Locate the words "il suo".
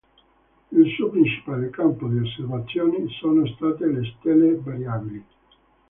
0.71-1.11